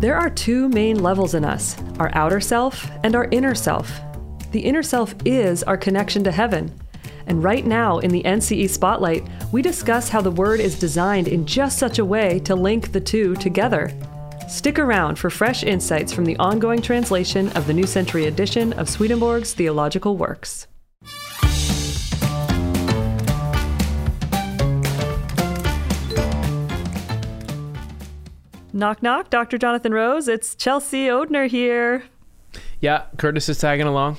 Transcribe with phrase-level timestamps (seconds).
[0.00, 4.00] There are two main levels in us our outer self and our inner self.
[4.50, 6.72] The inner self is our connection to heaven.
[7.26, 11.44] And right now in the NCE Spotlight, we discuss how the word is designed in
[11.44, 13.92] just such a way to link the two together.
[14.48, 18.88] Stick around for fresh insights from the ongoing translation of the New Century edition of
[18.88, 20.66] Swedenborg's Theological Works.
[28.80, 29.58] Knock, knock, Dr.
[29.58, 30.26] Jonathan Rose.
[30.26, 32.04] It's Chelsea Odhner here.
[32.80, 34.16] Yeah, Curtis is tagging along.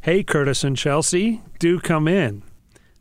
[0.00, 2.44] Hey, Curtis and Chelsea, do come in.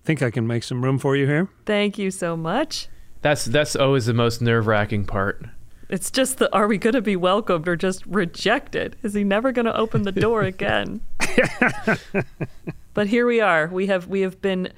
[0.04, 1.48] Think I can make some room for you here?
[1.68, 2.88] Thank you so much.
[3.22, 5.46] That's that's always the most nerve wracking part.
[5.90, 8.96] It's just the are we going to be welcomed or just rejected?
[9.04, 11.02] Is he never going to open the door again?
[12.96, 13.68] but here we are.
[13.68, 14.74] We have we have been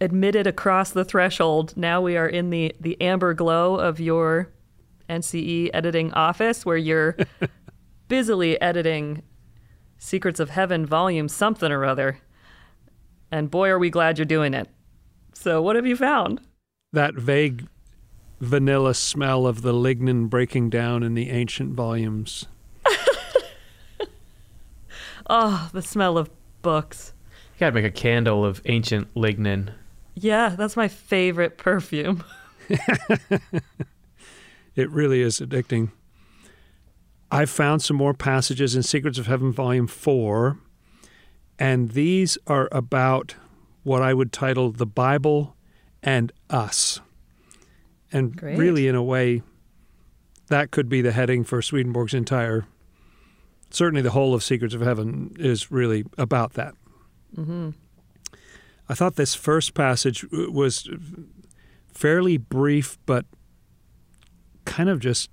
[0.00, 1.76] admitted across the threshold.
[1.76, 4.48] Now we are in the the amber glow of your
[5.08, 7.16] NCE editing office where you're
[8.08, 9.22] busily editing
[9.98, 12.20] Secrets of Heaven volume something or other.
[13.30, 14.68] And boy, are we glad you're doing it.
[15.34, 16.40] So, what have you found?
[16.92, 17.66] That vague
[18.40, 22.46] vanilla smell of the lignin breaking down in the ancient volumes.
[25.28, 26.30] oh, the smell of
[26.62, 27.12] books.
[27.54, 29.72] You gotta make a candle of ancient lignin.
[30.14, 32.24] Yeah, that's my favorite perfume.
[34.78, 35.90] It really is addicting.
[37.32, 40.56] I found some more passages in Secrets of Heaven, Volume 4,
[41.58, 43.34] and these are about
[43.82, 45.56] what I would title the Bible
[46.00, 47.00] and us.
[48.12, 48.56] And Great.
[48.56, 49.42] really, in a way,
[50.46, 52.64] that could be the heading for Swedenborg's entire,
[53.70, 56.74] certainly the whole of Secrets of Heaven is really about that.
[57.36, 57.70] Mm-hmm.
[58.88, 60.88] I thought this first passage was
[61.92, 63.26] fairly brief, but
[64.68, 65.30] kind of just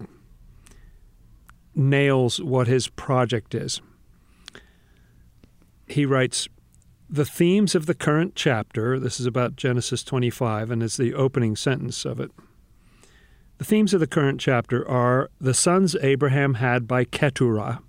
[1.75, 3.81] nails what his project is.
[5.87, 6.47] He writes
[7.09, 11.55] The themes of the current chapter, this is about Genesis 25, and is the opening
[11.55, 12.31] sentence of it.
[13.57, 17.81] The themes of the current chapter are the sons Abraham had by Keturah,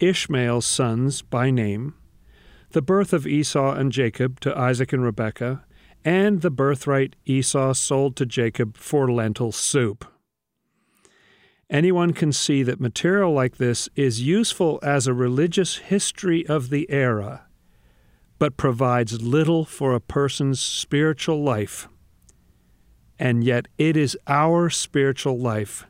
[0.00, 1.94] Ishmael's sons by name,
[2.70, 5.64] the birth of Esau and Jacob to Isaac and Rebekah,
[6.04, 10.06] and the birthright Esau sold to Jacob for lentil soup.
[11.70, 16.90] Anyone can see that material like this is useful as a religious history of the
[16.90, 17.44] era,
[18.38, 21.86] but provides little for a person's spiritual life.
[23.18, 25.86] And yet, it is our spiritual life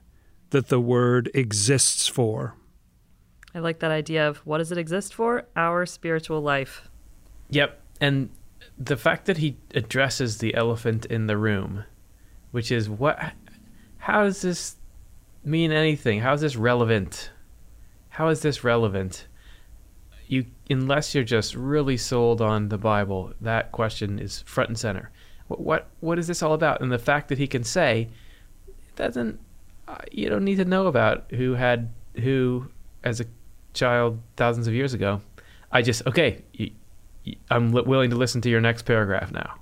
[0.50, 2.55] that the Word exists for.
[3.55, 5.47] I like that idea of what does it exist for?
[5.55, 6.89] Our spiritual life.
[7.50, 7.81] Yep.
[8.00, 8.31] And
[8.77, 11.84] the fact that he addresses the elephant in the room,
[12.50, 13.33] which is what,
[13.99, 14.78] how does this
[15.44, 16.21] mean anything?
[16.21, 17.31] How is this relevant?
[18.10, 19.26] How is this relevant?
[20.26, 25.10] You, unless you're just really sold on the Bible, that question is front and center.
[25.47, 26.82] What, what, what is this all about?
[26.82, 28.09] And the fact that he can say,
[28.66, 29.41] it doesn't,
[29.87, 32.69] uh, you don't need to know about who had who
[33.04, 33.25] as a
[33.72, 35.21] child thousands of years ago.
[35.71, 36.72] I just, okay, you,
[37.25, 39.54] you, I'm li- willing to listen to your next paragraph now.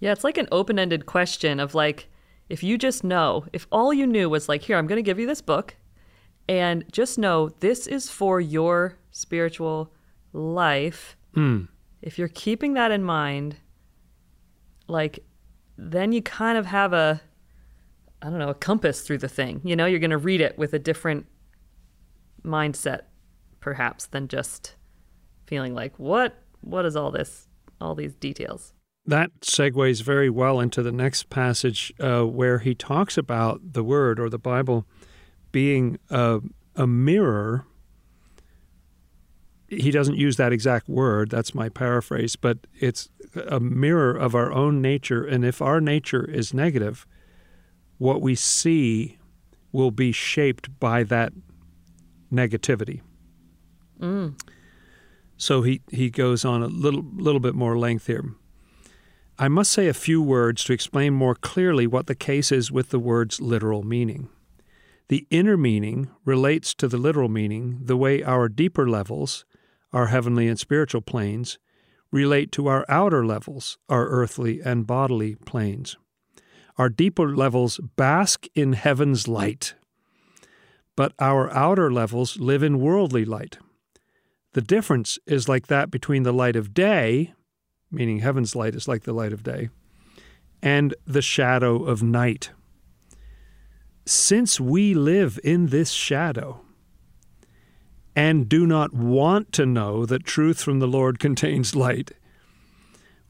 [0.00, 2.08] Yeah, it's like an open ended question of like,
[2.48, 5.18] if you just know, if all you knew was like, here, I'm going to give
[5.18, 5.76] you this book,
[6.48, 9.92] and just know this is for your spiritual
[10.32, 11.16] life.
[11.34, 11.68] Mm.
[12.02, 13.56] If you're keeping that in mind,
[14.86, 15.20] like,
[15.78, 17.22] then you kind of have a,
[18.20, 19.60] I don't know, a compass through the thing.
[19.64, 21.26] You know, you're going to read it with a different
[22.44, 23.02] mindset,
[23.60, 24.76] perhaps, than just
[25.46, 27.48] feeling like, what, what is all this,
[27.80, 28.74] all these details?
[29.06, 34.18] That segues very well into the next passage uh, where he talks about the Word
[34.18, 34.86] or the Bible
[35.52, 36.40] being a,
[36.74, 37.66] a, mirror.
[39.68, 43.08] He doesn't use that exact word, that's my paraphrase, but it's
[43.46, 45.24] a mirror of our own nature.
[45.24, 47.06] And if our nature is negative,
[47.98, 49.18] what we see
[49.72, 51.32] will be shaped by that
[52.32, 53.00] negativity.
[54.00, 54.40] Mm.
[55.36, 58.34] So he, he goes on a little little bit more length here.
[59.36, 62.90] I must say a few words to explain more clearly what the case is with
[62.90, 64.28] the word's literal meaning.
[65.08, 69.44] The inner meaning relates to the literal meaning the way our deeper levels,
[69.92, 71.58] our heavenly and spiritual planes,
[72.12, 75.96] relate to our outer levels, our earthly and bodily planes.
[76.78, 79.74] Our deeper levels bask in heaven's light,
[80.94, 83.58] but our outer levels live in worldly light.
[84.52, 87.34] The difference is like that between the light of day,
[87.94, 89.70] meaning heaven's light is like the light of day,
[90.62, 92.50] and the shadow of night.
[94.06, 96.60] since we live in this shadow
[98.14, 102.12] and do not want to know that truth from the Lord contains light,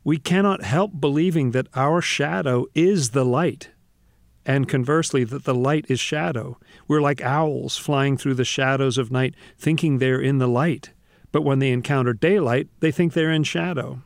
[0.03, 3.71] we cannot help believing that our shadow is the light,
[4.45, 6.59] and conversely, that the light is shadow.
[6.87, 10.91] We're like owls flying through the shadows of night, thinking they're in the light,
[11.33, 14.03] but when they encounter daylight, they think they're in shadow.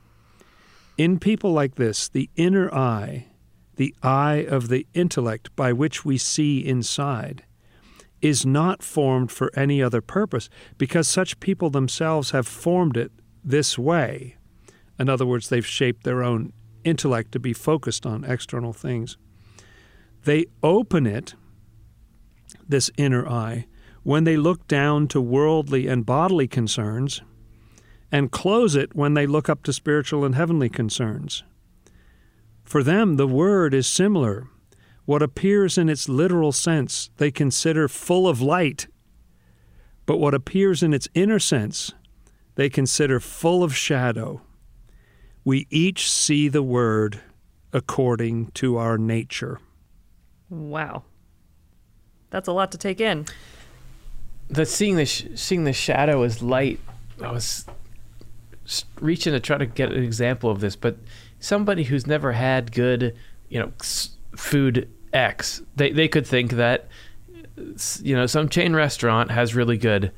[0.98, 3.28] In people like this, the inner eye,
[3.76, 7.44] the eye of the intellect by which we see inside,
[8.20, 13.12] is not formed for any other purpose because such people themselves have formed it
[13.42, 14.34] this way
[14.98, 16.52] in other words, they've shaped their own
[16.84, 19.16] intellect to be focused on external things.
[20.24, 21.34] They open it,
[22.68, 23.66] this inner eye,
[24.02, 27.22] when they look down to worldly and bodily concerns,
[28.10, 31.42] and close it when they look up to spiritual and heavenly concerns.
[32.64, 34.48] For them, the word is similar.
[35.04, 38.88] What appears in its literal sense, they consider full of light,
[40.06, 41.92] but what appears in its inner sense,
[42.56, 44.42] they consider full of shadow
[45.48, 47.20] we each see the word
[47.72, 49.58] according to our nature.
[50.50, 51.04] Wow.
[52.28, 53.24] That's a lot to take in.
[54.48, 56.80] The seeing the sh- seeing the shadow as light.
[57.22, 57.64] I was
[59.00, 60.96] reaching to try to get an example of this, but
[61.40, 63.16] somebody who's never had good,
[63.48, 63.72] you know,
[64.36, 66.88] food X, they they could think that
[68.02, 70.12] you know some chain restaurant has really good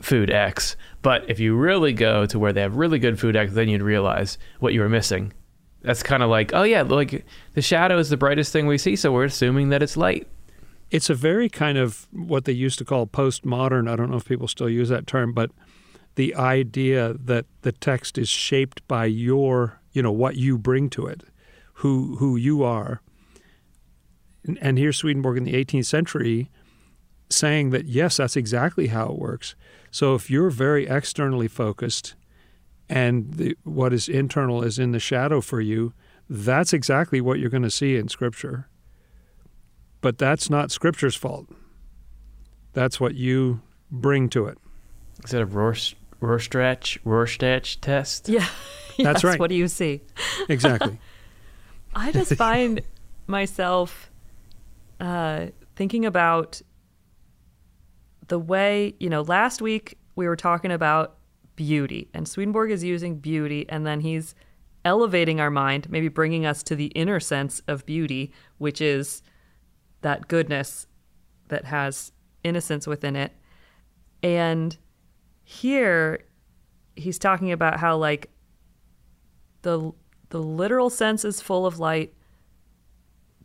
[0.00, 0.76] food X.
[1.02, 3.82] But if you really go to where they have really good food X, then you'd
[3.82, 5.32] realize what you were missing.
[5.82, 7.24] That's kind of like, oh yeah, like
[7.54, 10.26] the shadow is the brightest thing we see, so we're assuming that it's light.
[10.90, 13.90] It's a very kind of what they used to call postmodern.
[13.90, 15.50] I don't know if people still use that term, but
[16.16, 21.06] the idea that the text is shaped by your, you know, what you bring to
[21.06, 21.22] it,
[21.74, 23.00] who who you are.
[24.44, 26.50] And, and here's Swedenborg in the 18th century
[27.30, 29.54] saying that yes, that's exactly how it works.
[29.90, 32.14] So if you're very externally focused
[32.88, 35.94] and the, what is internal is in the shadow for you,
[36.28, 38.68] that's exactly what you're going to see in Scripture.
[40.00, 41.48] But that's not Scripture's fault.
[42.72, 44.58] That's what you bring to it.
[45.24, 48.28] Is that a Rorsch, Rorschach, Rorschach test?
[48.28, 48.46] Yeah.
[48.98, 49.40] That's yes, right.
[49.40, 50.02] What do you see?
[50.48, 50.98] Exactly.
[51.94, 52.80] I just find
[53.26, 54.10] myself
[55.00, 55.46] uh,
[55.76, 56.62] thinking about
[58.28, 61.16] the way, you know, last week we were talking about
[61.56, 64.34] beauty, and Swedenborg is using beauty, and then he's
[64.84, 69.22] elevating our mind, maybe bringing us to the inner sense of beauty, which is
[70.02, 70.86] that goodness
[71.48, 72.12] that has
[72.42, 73.32] innocence within it.
[74.22, 74.76] And
[75.44, 76.24] here
[76.96, 78.30] he's talking about how like
[79.62, 79.92] the
[80.30, 82.14] the literal sense is full of light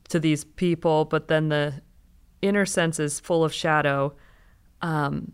[0.10, 1.82] to these people, but then the
[2.42, 4.16] inner sense is full of shadow.
[4.82, 5.34] Um,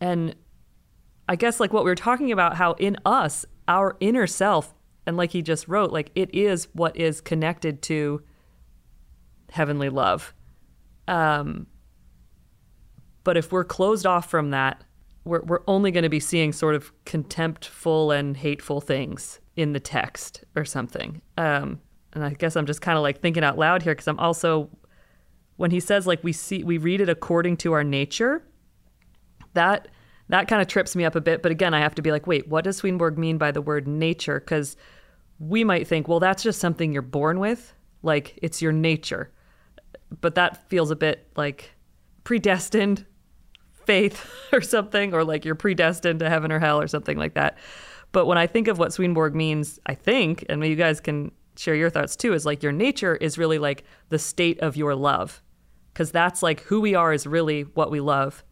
[0.00, 0.34] and
[1.28, 4.74] I guess like what we were talking about, how in us, our inner self,
[5.06, 8.22] and like he just wrote, like it is what is connected to
[9.50, 10.34] heavenly love.
[11.08, 11.66] Um,
[13.24, 14.84] but if we're closed off from that,
[15.24, 19.80] we're, we're only going to be seeing sort of contemptful and hateful things in the
[19.80, 21.20] text or something.
[21.36, 21.80] Um,
[22.12, 24.70] and I guess I'm just kind of like thinking out loud here because I'm also
[25.56, 28.42] when he says like we see we read it according to our nature,
[29.52, 29.88] that
[30.30, 31.42] that kind of trips me up a bit.
[31.42, 33.86] But again, I have to be like, wait, what does Swedenborg mean by the word
[33.86, 34.40] nature?
[34.40, 34.76] Because
[35.38, 39.32] we might think, well, that's just something you're born with, like it's your nature.
[40.20, 41.72] But that feels a bit like
[42.24, 43.04] predestined
[43.90, 47.58] faith or something, or like you're predestined to heaven or hell or something like that.
[48.12, 51.74] But when I think of what Swedenborg means, I think, and you guys can share
[51.74, 55.42] your thoughts too, is like your nature is really like the state of your love.
[55.92, 58.44] Because that's like who we are is really what we love.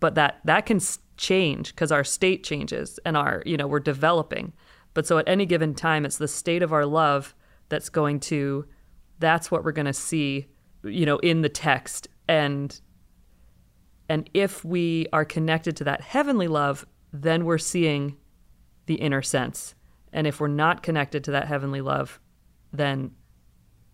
[0.00, 0.80] But that that can
[1.16, 4.52] change because our state changes and our you know we're developing.
[4.94, 7.36] But so at any given time it's the state of our love
[7.68, 8.66] that's going to
[9.20, 10.46] that's what we're going to see
[10.82, 12.80] you know in the text and
[14.08, 18.16] and if we are connected to that heavenly love then we're seeing
[18.86, 19.74] the inner sense
[20.12, 22.20] and if we're not connected to that heavenly love
[22.72, 23.10] then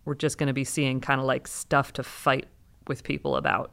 [0.05, 2.47] we're just going to be seeing kind of like stuff to fight
[2.87, 3.73] with people about.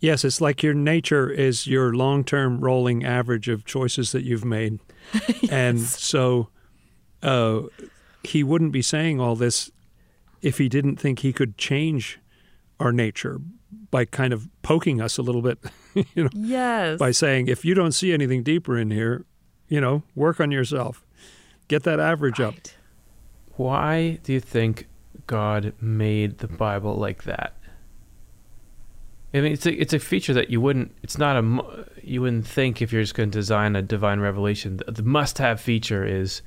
[0.00, 4.44] Yes, it's like your nature is your long term rolling average of choices that you've
[4.44, 4.78] made.
[5.12, 5.50] yes.
[5.50, 6.48] And so
[7.22, 7.62] uh,
[8.22, 9.70] he wouldn't be saying all this
[10.42, 12.20] if he didn't think he could change
[12.78, 13.40] our nature
[13.90, 15.58] by kind of poking us a little bit,
[16.14, 16.30] you know.
[16.32, 16.98] Yes.
[16.98, 19.24] By saying, if you don't see anything deeper in here,
[19.68, 21.04] you know, work on yourself.
[21.68, 22.48] Get that average right.
[22.48, 22.54] up.
[23.56, 24.86] Why do you think
[25.26, 27.54] God made the Bible like that.
[29.32, 30.94] I mean, it's a it's a feature that you wouldn't.
[31.02, 34.76] It's not a you wouldn't think if you're just going to design a divine revelation.
[34.76, 36.42] The, the must-have feature is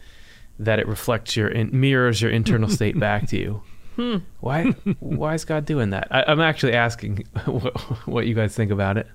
[0.59, 3.61] that it reflects your in, mirrors your internal state back to you.
[3.97, 4.17] Hmm.
[4.41, 4.63] Why
[4.99, 6.07] why is God doing that?
[6.11, 7.75] I, am actually asking what,
[8.07, 9.07] what, you guys think about it.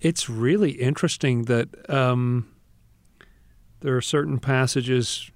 [0.00, 2.48] It's really interesting that um,
[3.80, 5.30] there are certain passages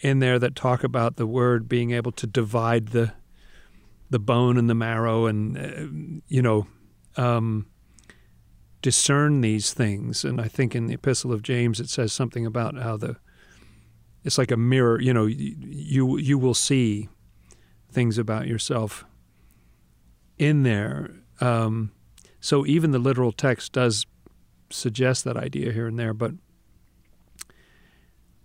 [0.00, 3.12] in there that talk about the word being able to divide the
[4.10, 6.66] the bone and the marrow, and uh, you know
[7.16, 7.66] um,
[8.82, 10.24] discern these things.
[10.24, 13.16] And I think in the Epistle of James it says something about how the
[14.24, 15.00] it's like a mirror.
[15.00, 17.08] You know, you you will see
[17.94, 19.04] things about yourself
[20.38, 21.10] in there.
[21.40, 21.92] Um,
[22.40, 24.06] so even the literal text does
[24.70, 26.32] suggest that idea here and there, but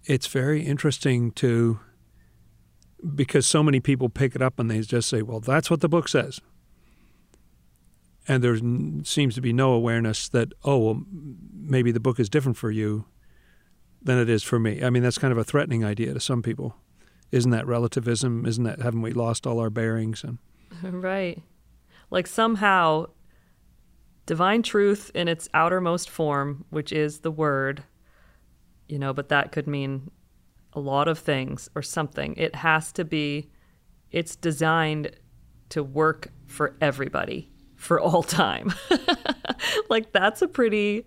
[0.06, 1.80] it's very interesting to
[3.16, 5.90] because so many people pick it up and they just say, "Well, that's what the
[5.90, 6.42] book says."
[8.30, 8.58] and there
[9.04, 11.02] seems to be no awareness that oh well,
[11.52, 13.06] maybe the book is different for you
[14.02, 14.84] than it is for me.
[14.84, 16.76] I mean that's kind of a threatening idea to some people.
[17.32, 18.46] Isn't that relativism?
[18.46, 20.40] Isn't that haven't we lost all our bearings and
[21.04, 21.42] right.
[22.12, 23.08] Like somehow
[24.26, 27.84] divine truth in its outermost form, which is the word,
[28.88, 30.12] you know, but that could mean
[30.74, 32.36] a lot of things or something.
[32.36, 33.50] It has to be
[34.12, 35.12] it's designed
[35.70, 38.74] to work for everybody for all time.
[39.90, 41.06] like that's a pretty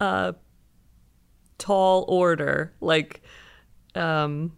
[0.00, 0.32] uh,
[1.58, 2.72] tall order.
[2.80, 3.22] Like,
[3.94, 4.52] um,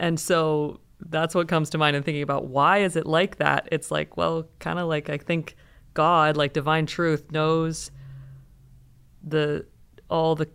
[0.00, 3.68] and so that's what comes to mind in thinking about why is it like that.
[3.70, 5.54] It's like, well, kind of like I think
[5.94, 7.92] God, like divine truth, knows
[9.22, 9.66] the
[10.08, 10.48] all the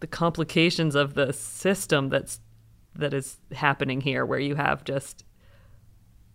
[0.00, 2.40] the complications of the system that's
[2.96, 5.24] that is happening here, where you have just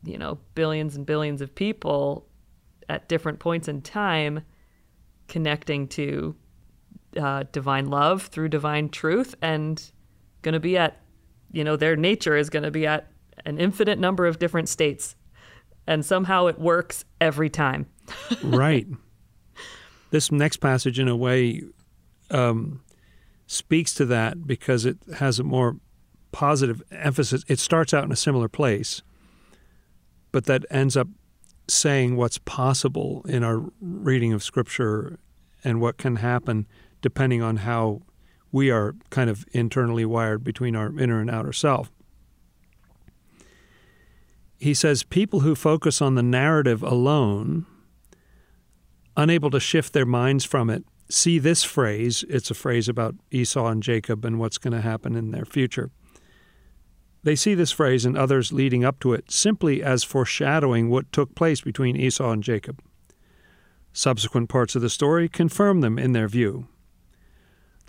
[0.03, 2.27] you know, billions and billions of people
[2.89, 4.41] at different points in time
[5.27, 6.35] connecting to
[7.19, 9.91] uh, divine love through divine truth and
[10.41, 10.97] going to be at,
[11.51, 13.11] you know, their nature is going to be at
[13.45, 15.15] an infinite number of different states.
[15.87, 17.87] And somehow it works every time.
[18.43, 18.87] right.
[20.11, 21.63] This next passage, in a way,
[22.29, 22.81] um,
[23.47, 25.77] speaks to that because it has a more
[26.31, 27.43] positive emphasis.
[27.47, 29.01] It starts out in a similar place
[30.31, 31.07] but that ends up
[31.67, 35.19] saying what's possible in our reading of Scripture
[35.63, 36.67] and what can happen
[37.01, 38.01] depending on how
[38.51, 41.91] we are kind of internally wired between our inner and outer self.
[44.59, 47.65] He says people who focus on the narrative alone,
[49.17, 52.23] unable to shift their minds from it, see this phrase.
[52.29, 55.89] It's a phrase about Esau and Jacob and what's going to happen in their future.
[57.23, 61.35] They see this phrase and others leading up to it simply as foreshadowing what took
[61.35, 62.81] place between Esau and Jacob.
[63.93, 66.67] Subsequent parts of the story confirm them in their view.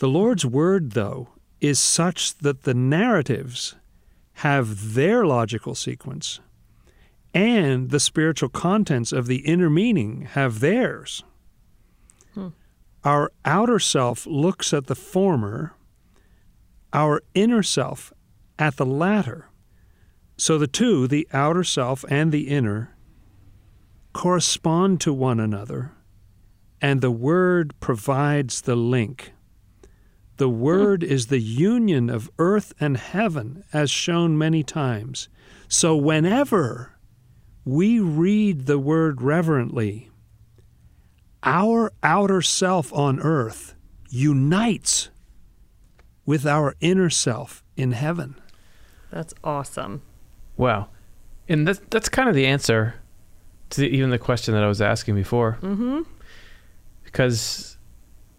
[0.03, 1.29] The Lord's word, though,
[1.61, 3.77] is such that the narratives
[4.43, 6.41] have their logical sequence,
[7.33, 11.23] and the spiritual contents of the inner meaning have theirs.
[12.35, 12.49] Hmm.
[13.05, 15.77] Our outer self looks at the former,
[16.93, 18.13] our inner self
[18.59, 19.51] at the latter.
[20.37, 22.97] So the two, the outer self and the inner,
[24.13, 25.93] correspond to one another,
[26.81, 29.35] and the Word provides the link.
[30.43, 35.29] The Word is the union of earth and heaven, as shown many times.
[35.69, 36.99] So whenever
[37.65, 40.11] we read the Word reverently,
[41.45, 43.77] our outer self on earth
[44.11, 45.11] unites
[46.27, 48.35] with our inner self in heaven.
[49.13, 50.03] That's awesome.
[50.57, 50.89] Wow.
[51.49, 52.97] And that's, that's kind of the answer
[53.71, 55.59] to even the question that I was asking before.
[55.63, 56.01] Mm-hmm.
[57.05, 57.79] Because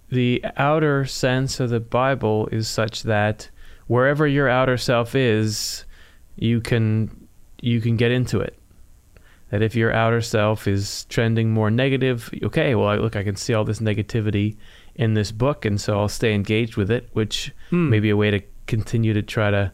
[0.09, 3.49] the outer sense of the Bible is such that
[3.87, 5.85] wherever your outer self is,
[6.35, 7.27] you can
[7.61, 8.57] you can get into it.
[9.49, 13.53] That if your outer self is trending more negative, okay, well, look, I can see
[13.53, 14.57] all this negativity
[14.95, 17.89] in this book, and so I'll stay engaged with it, which hmm.
[17.89, 19.71] may be a way to continue to try to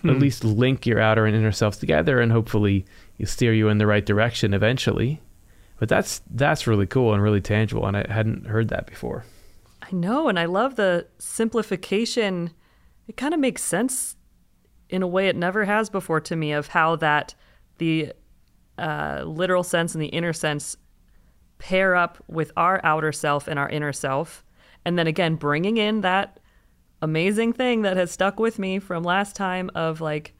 [0.00, 0.10] hmm.
[0.10, 2.86] at least link your outer and inner selves together and hopefully
[3.24, 5.20] steer you in the right direction eventually.
[5.78, 9.24] But that's that's really cool and really tangible, and I hadn't heard that before.
[9.86, 12.50] I know, and I love the simplification.
[13.06, 14.16] It kind of makes sense
[14.88, 17.34] in a way it never has before to me of how that
[17.78, 18.12] the
[18.78, 20.76] uh, literal sense and the inner sense
[21.58, 24.44] pair up with our outer self and our inner self,
[24.84, 26.40] and then again bringing in that
[27.02, 30.34] amazing thing that has stuck with me from last time of like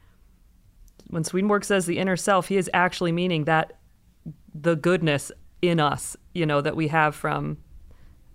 [1.07, 3.73] when Swedenborg says the inner self, he is actually meaning that
[4.53, 7.57] the goodness in us, you know, that we have from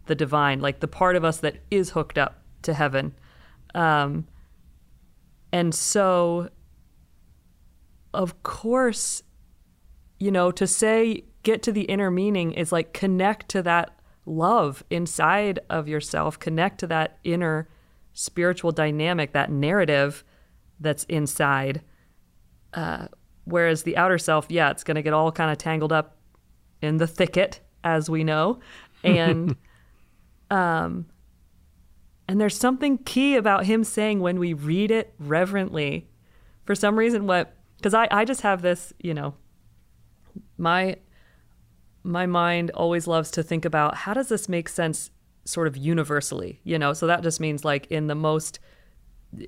[0.07, 3.15] the divine, like the part of us that is hooked up to heaven.
[3.75, 4.27] Um,
[5.53, 6.49] and so,
[8.15, 9.23] of course,
[10.19, 14.85] you know, to say get to the inner meaning is like connect to that love
[14.91, 17.69] inside of yourself, connect to that inner
[18.13, 20.25] spiritual dynamic, that narrative
[20.81, 21.83] that's inside.
[22.75, 23.09] Uh,
[23.45, 26.17] whereas the outer self, yeah, it's going to get all kind of tangled up
[26.81, 28.61] in the thicket, as we know,
[29.05, 29.57] and
[30.53, 31.07] um,
[32.29, 36.09] and there's something key about him saying when we read it reverently.
[36.65, 39.35] For some reason, what because I I just have this, you know,
[40.59, 40.97] my
[42.05, 45.11] my mind always loves to think about how does this make sense
[45.45, 46.93] sort of universally, you know?
[46.93, 48.61] So that just means like in the most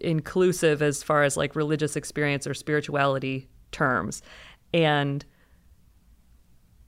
[0.00, 4.22] inclusive as far as like religious experience or spirituality terms.
[4.72, 5.24] And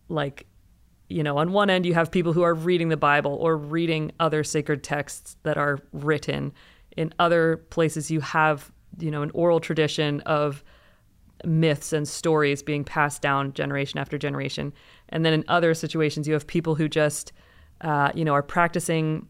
[0.08, 0.46] like
[1.08, 4.12] you know, on one end you have people who are reading the Bible or reading
[4.20, 6.52] other sacred texts that are written.
[6.96, 10.64] In other places you have, you know, an oral tradition of
[11.44, 14.72] myths and stories being passed down generation after generation.
[15.10, 17.32] And then in other situations, you have people who just,
[17.82, 19.28] uh, you know, are practicing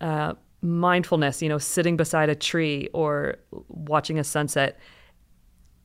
[0.00, 3.36] uh, mindfulness, you know, sitting beside a tree or
[3.68, 4.78] watching a sunset.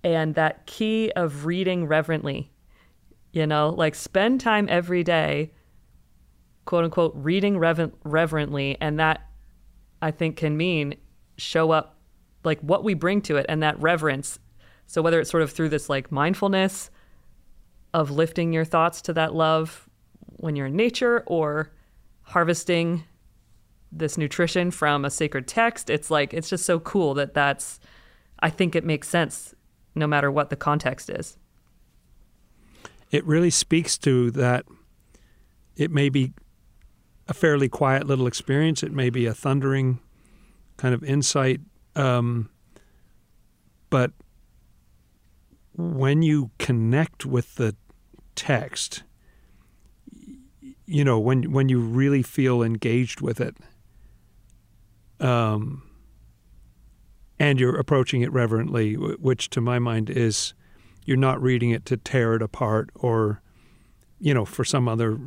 [0.03, 2.51] And that key of reading reverently,
[3.33, 5.51] you know, like spend time every day,
[6.65, 8.77] quote unquote, reading rever- reverently.
[8.79, 9.27] And that
[10.01, 10.95] I think can mean
[11.37, 11.99] show up
[12.45, 14.39] like what we bring to it and that reverence
[14.85, 16.91] so whether it's sort of through this like mindfulness
[17.93, 19.89] of lifting your thoughts to that love
[20.37, 21.71] when you're in nature or
[22.23, 23.03] harvesting
[23.91, 27.79] this nutrition from a sacred text, it's like it's just so cool that that's
[28.39, 29.53] I think it makes sense
[29.95, 31.37] no matter what the context is.
[33.13, 34.66] It really speaks to that
[35.75, 36.33] it may be
[37.27, 38.81] a fairly quiet little experience.
[38.81, 40.00] It may be a thundering
[40.77, 41.61] kind of insight,
[41.96, 42.50] um,
[43.92, 44.14] but
[45.75, 47.75] when you connect with the
[48.33, 49.03] text,
[50.87, 53.55] you know, when when you really feel engaged with it,
[55.20, 55.83] um,
[57.37, 60.55] and you're approaching it reverently, which to my mind is
[61.05, 63.42] you're not reading it to tear it apart or,
[64.20, 65.20] you know, for some other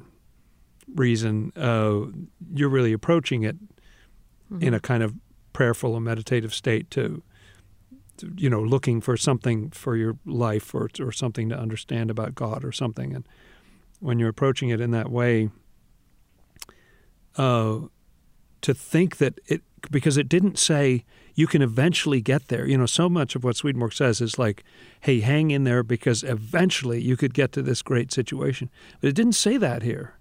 [0.95, 1.53] reason.
[1.57, 2.07] Uh,
[2.55, 3.57] you're really approaching it
[4.51, 4.63] mm-hmm.
[4.63, 5.15] in a kind of
[5.53, 7.23] prayerful and meditative state to
[8.37, 12.65] you know, looking for something for your life or, or something to understand about God
[12.65, 13.15] or something.
[13.15, 13.27] And
[14.01, 15.51] when you're approaching it in that way,
[17.37, 17.81] uh,
[18.63, 22.67] to think that it, because it didn't say you can eventually get there.
[22.67, 24.65] You know, so much of what Swedenborg says is like,
[25.01, 28.71] hey, hang in there because eventually you could get to this great situation.
[29.01, 30.15] But it didn't say that here.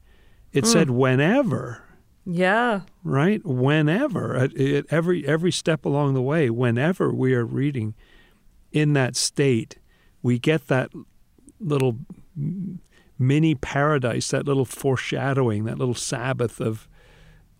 [0.52, 0.68] It mm.
[0.68, 1.86] said whenever
[2.26, 2.82] yeah.
[3.04, 3.46] Right?
[3.46, 7.94] Whenever, at, at every every step along the way, whenever we are reading
[8.72, 9.78] in that state,
[10.24, 10.92] we get that
[11.60, 12.00] little
[13.18, 16.88] mini paradise, that little foreshadowing, that little Sabbath of,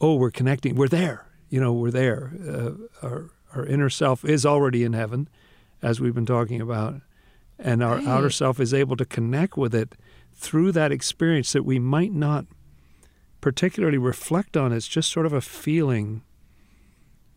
[0.02, 1.28] oh, we're connecting, we're there.
[1.56, 2.34] You know, we're there.
[2.46, 5.30] Uh, our our inner self is already in heaven,
[5.82, 6.96] as we've been talking about,
[7.58, 8.06] and our right.
[8.06, 9.96] outer self is able to connect with it
[10.34, 12.46] through that experience that we might not
[13.40, 14.74] particularly reflect on.
[14.74, 16.24] It's just sort of a feeling,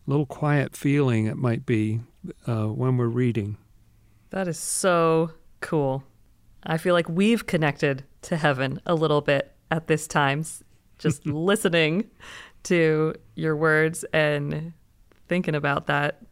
[0.05, 2.01] a little quiet feeling it might be
[2.45, 3.57] uh, when we're reading.
[4.31, 6.03] That is so cool.
[6.65, 10.45] I feel like we've connected to heaven a little bit at this time,
[10.99, 12.11] just listening
[12.65, 14.73] to your words and
[15.29, 16.23] thinking about that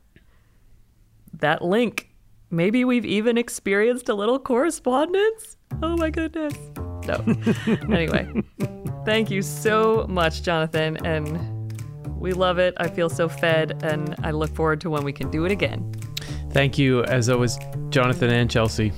[1.35, 2.11] that link.
[2.51, 5.57] Maybe we've even experienced a little correspondence.
[5.83, 6.55] Oh my goodness.
[7.07, 7.23] No.
[7.95, 8.29] anyway,
[9.07, 10.99] Thank you so much, Jonathan.
[11.07, 11.73] And
[12.19, 12.75] we love it.
[12.79, 15.93] I feel so fed, and I look forward to when we can do it again.
[16.51, 17.57] Thank you, as always,
[17.91, 18.93] Jonathan and Chelsea.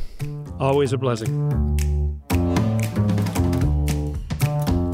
[0.59, 1.98] Always a blessing.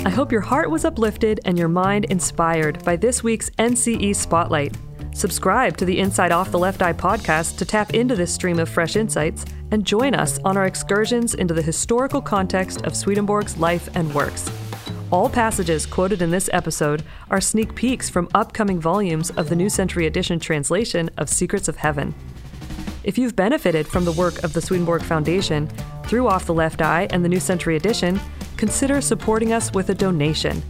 [0.07, 4.77] I hope your heart was uplifted and your mind inspired by this week's NCE Spotlight.
[5.14, 8.69] Subscribe to the Inside Off the Left Eye podcast to tap into this stream of
[8.69, 13.88] fresh insights and join us on our excursions into the historical context of Swedenborg's life
[13.97, 14.51] and works.
[15.11, 19.71] All passages quoted in this episode are sneak peeks from upcoming volumes of the New
[19.71, 22.14] Century Edition translation of Secrets of Heaven.
[23.05, 25.67] If you've benefited from the work of the Swedenborg Foundation
[26.05, 28.21] through Off the Left Eye and the New Century Edition,
[28.57, 30.62] consider supporting us with a donation.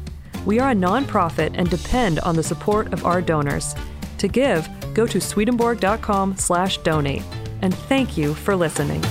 [0.46, 3.74] We are a nonprofit and depend on the support of our donors.
[4.18, 7.22] To give, go to swedenborg.com/donate.
[7.62, 9.02] And thank you for listening.